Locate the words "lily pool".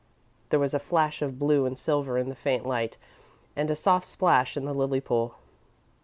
4.73-5.35